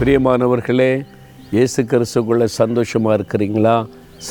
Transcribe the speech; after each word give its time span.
பிரியமானவர்களே 0.00 0.90
இயேசு 1.54 1.80
கிறிஸ்துக்குள்ளே 1.82 2.46
சந்தோஷமாக 2.58 3.14
இருக்கிறீங்களா? 3.18 3.74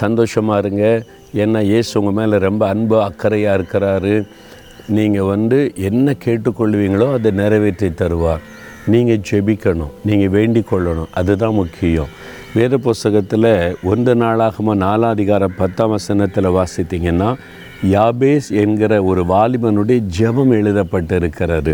சந்தோஷமாக 0.02 0.60
இருங்க. 0.64 0.84
ஏன்னா 1.44 1.62
இயேசு 1.72 1.92
உங்கள் 2.00 2.16
மேலே 2.20 2.38
ரொம்ப 2.46 2.64
அன்பு 2.74 2.98
அக்கறையாக 3.08 3.58
இருக்கிறாரு. 3.60 4.14
நீங்கள் 4.98 5.30
வந்து 5.34 5.60
என்ன 5.90 6.16
கேட்டுக்கொள்வீங்களோ 6.26 7.08
அதை 7.18 7.32
நிறைவேற்றி 7.32 7.90
தருவார். 7.90 8.46
நீங்கள் 8.94 9.22
ஜெபிக்கணும் 9.30 9.94
நீங்கள் 10.10 10.34
வேண்டிக் 10.38 10.74
கொள்ளணும். 10.74 11.12
அதுதான் 11.14 11.60
முக்கியம். 11.62 12.12
வேத 12.58 12.78
புஸ்தகத்தில் 12.78 13.52
ஒன்று 13.92 14.16
நாளாகமாக 14.26 14.82
நாலாம் 14.88 15.16
அதிகாரம் 15.18 15.58
பத்தாம் 15.62 15.96
வசனத்தில் 15.98 16.56
வாசித்தீங்கன்னா 16.60 17.32
யாபேஸ் 17.96 18.52
என்கிற 18.64 19.04
ஒரு 19.04 19.24
வாலிபனுடைய 19.34 20.02
ஜெபம் 20.20 20.54
எழுதப்பட்டிருக்கிறது. 20.62 21.74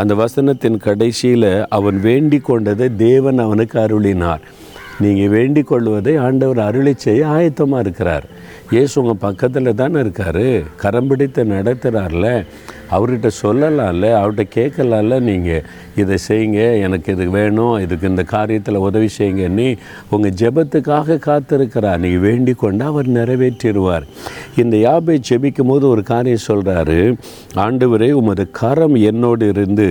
அந்த 0.00 0.14
வசனத்தின் 0.22 0.78
கடைசியில் 0.86 1.52
அவன் 1.76 1.98
வேண்டி 2.08 2.38
கொண்டதை 2.48 2.86
தேவன் 3.06 3.38
அவனுக்கு 3.44 3.76
அருளினார். 3.84 4.42
நீங்கள் 5.04 5.32
வேண்டிக் 5.36 5.70
கொள்வதை 5.70 6.14
ஆண்டவர் 6.26 6.60
அருளை 6.68 6.92
செய்ய 7.04 7.28
ஆயத்தமாக 7.36 7.84
இருக்கிறார். 7.84 8.26
இயேசு 8.74 8.94
உங்கள் 9.02 9.22
பக்கத்தில் 9.26 9.78
தானே 9.80 9.98
இருக்கார். 10.04 10.46
கரம் 10.82 11.08
பிடித்து 11.10 11.44
நடத்துகிறார்ல 11.54 12.26
அவர்கிட்ட 12.94 13.28
சொல்லலாம்ல 13.42 14.06
அவர்கிட்ட 14.20 14.44
கேட்கலாம்ல. 14.58 15.20
நீங்கள் 15.28 15.64
இதை 16.02 16.16
செய்யுங்க 16.28 16.60
எனக்கு 16.86 17.12
இது 17.14 17.26
வேணும் 17.30 17.76
இதுக்கு 17.84 18.08
இந்த 18.08 18.24
காரியத்தில் 18.30 18.84
உதவி 18.88 19.08
செய்யுங்க. 19.18 19.48
நீ 19.58 19.68
உங்கள் 20.10 20.36
ஜெபத்துக்காக 20.42 21.18
காத்திருக்கிறார். 21.28 22.02
நீங்கள் 22.04 22.24
வேண்டிக் 22.28 22.58
கொண்டு 22.58 22.84
அவர் 22.84 23.08
நிறைவேற்றிடுவார். 23.18 24.06
இந்த 24.62 24.76
யாபை 24.86 25.16
ஜெபிக்கும் 25.30 25.70
போது 25.72 25.88
ஒரு 25.88 26.02
காரியம் 26.12 26.46
சொல்கிறாரு 26.48 27.00
ஆண்டவரே 27.66 28.10
உமது 28.20 28.46
கரம் 28.60 28.96
என்னோடு 29.10 29.48
இருந்து 29.48 29.88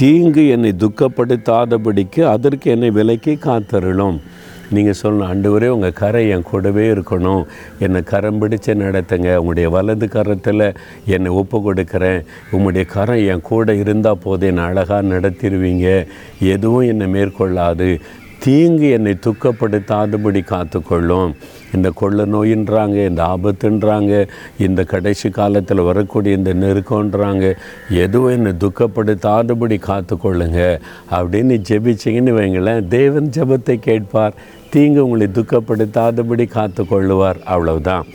தீங்கு 0.00 0.42
என்னை 0.54 0.72
துக்கப்படுத்தாதபடிக்கு 0.84 2.22
அதற்கு 2.34 2.66
என்னை 2.70 2.90
விலைக்கு 2.90 3.34
காத்தருளும். 3.46 4.18
நீங்கள் 4.70 4.94
சொல்லணும் 5.02 5.28
ஆண்டவரே 5.30 5.66
உங்கள் 5.66 5.92
கரை 5.92 6.28
என் 6.28 6.42
கூடவே 6.42 6.90
இருக்கணும். 6.90 7.44
என்னை 7.78 8.02
கரம் 8.02 8.42
பிடிச்சு 8.42 8.66
நடத்துங்க. 8.66 9.34
உங்களுடைய 9.34 9.68
வலது 9.68 10.08
கரத்தில் 10.08 10.74
என்னை 11.06 11.30
ஒப்பு 11.30 11.72
கொடுக்குறேன். 11.72 12.24
உங்களுடைய 12.50 12.86
கரம் 12.86 13.26
என் 13.26 13.40
கூட 13.40 13.74
இருந்தால் 13.74 14.18
போதே 14.22 14.46
என்னை 14.46 14.64
அழகாக 14.64 15.06
நடத்திடுவீங்க. 15.06 16.06
எதுவும் 16.40 16.86
என்னை 16.86 17.06
மேற்கொள்ளாது. 17.06 18.00
தீங்கு 18.46 18.88
என்னை 18.90 19.12
துக்கப்படுத்தாதபடி 19.26 20.40
காத்துக்கொள்ளும். 20.50 21.30
இந்த 21.74 21.88
கொள்ள 22.00 22.26
நோயின்றாங்க 22.26 22.96
இந்த 23.08 23.22
ஆபத்துன்றாங்க 23.34 24.28
இந்த 24.58 24.84
கடைசி 24.84 25.28
காலத்தில் 25.30 25.86
வரக்கூடிய 25.88 26.36
இந்த 26.36 26.52
நெருக்கம்ன்றாங்க 26.54 27.56
எதுவும் 27.90 28.34
என்னை 28.36 28.52
துக்கப்படுத்தாதபடி 28.64 29.78
காத்துக்கொள்ளுங்க 29.88 30.60
அப்படின்னு 31.10 31.56
ஜெபிச்சிங்கன்னு 31.70 32.36
வைங்களேன் 32.38 32.88
தேவன் 32.88 33.32
ஜெபத்தை 33.36 33.76
கேட்பார். 33.88 34.38
தீங்கு 34.70 35.04
உங்களை 35.04 35.26
துக்கப்படுத்தாதபடி 35.26 36.46
காத்து 36.46 36.82
கொள்ளுவார் 36.82 37.42
அவ்வளவுதான். 37.44 38.06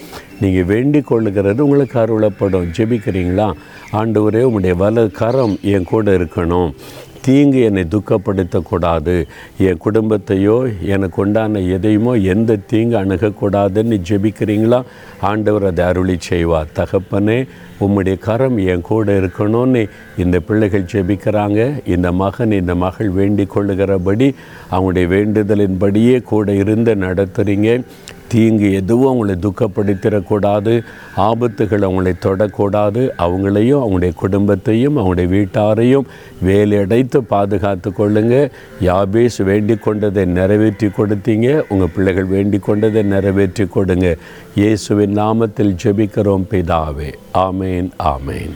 நீங்கள் 0.41 0.69
வேண்டிக் 0.73 1.09
கொள்ளுகிறது 1.11 1.59
உங்களுக்கு 1.59 1.99
அருளப்படும். 1.99 2.67
ஜெபிக்கிறீங்களா? 2.77 3.53
ஆண்டவரே 3.93 4.41
உங்களுடைய 4.49 4.75
வல 4.83 5.11
கரம் 5.11 5.57
என் 5.61 5.83
கூட 5.83 6.17
இருக்கணும். 6.17 6.69
தீங்கு 7.21 7.59
என்னை 7.61 7.83
துக்கப்படுத்தக்கூடாது. 7.91 9.15
என் 9.57 9.81
குடும்பத்தையோ 9.85 10.55
எனக்கு 10.85 11.21
உண்டான 11.21 11.59
எதையுமோ 11.59 12.13
எந்த 12.23 12.57
தீங்கு 12.71 12.97
அணுகக்கூடாதுன்னு 12.97 13.97
ஜெபிக்கிறீங்களா? 14.09 14.79
ஆண்டவர் 15.21 15.65
அதை 15.65 15.85
அருளி 15.85 16.15
செய்வார். 16.19 16.71
தகப்பனே 16.75 17.47
உம்முடைய 17.79 18.17
கரம் 18.17 18.57
என் 18.57 18.81
கூட 18.81 19.19
இருக்கணும்னு 19.19 19.89
இந்த 20.17 20.39
பிள்ளைகள் 20.39 20.89
ஜெபிக்கிறாங்க. 20.93 21.87
இந்த 21.87 22.11
மகன் 22.11 22.51
இந்த 22.51 22.75
மகள் 22.75 23.09
வேண்டிக் 23.09 23.51
கொள்ளுகிறபடி 23.53 24.35
அவங்களுடைய 24.71 25.07
வேண்டுதலின்படியே 25.15 26.23
கூட 26.23 26.53
இருந்து 26.53 26.95
நடத்துகிறீங்க 26.95 27.81
தீங்கு 28.31 28.67
எதுவும் 28.79 29.09
அவங்களை 29.11 29.35
துக்கப்படுத்திடக்கூடாது 29.45 30.73
ஆபத்துகள் 31.27 31.85
அவங்களை 31.87 32.13
தொடக்கூடாது. 32.25 33.01
அவங்களையும் 33.25 33.81
அவங்களுடைய 33.83 34.13
குடும்பத்தையும் 34.23 34.97
அவங்களுடைய 34.97 35.29
வீட்டாரையும் 35.35 36.09
வேலையடைத்து 36.49 37.21
பாதுகாத்து 37.33 37.91
கொள்ளுங்க. 37.99 38.35
யாபேஸ் 38.89 39.39
வேண்டி 39.51 39.77
கொண்டதை 39.87 40.25
நிறைவேற்றி 40.39 40.89
கொடுத்தீங்க. 40.99 41.47
உங்கள் 41.69 41.93
பிள்ளைகள் 41.95 42.29
வேண்டி 42.35 42.59
கொண்டதை 42.69 43.03
நிறைவேற்றி 43.15 43.65
கொடுங்க. 43.77 44.09
இயேசுவின் 44.61 45.17
நாமத்தில் 45.23 45.77
ஜெபிக்கிறோம் 45.85 46.47
பிதாவே. 46.53 47.11
ஆமேன் 47.47 47.89
ஆமேன். 48.13 48.55